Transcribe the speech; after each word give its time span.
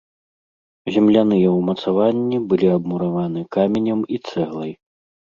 Земляныя 0.93 1.49
ўмацаванні 1.57 2.39
былі 2.53 2.67
абмураваны 2.77 3.43
каменем 3.57 4.01
і 4.17 4.21
цэглай. 4.31 4.73